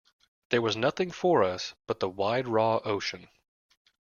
[0.49, 3.27] There was nothing for us but the wide raw ocean.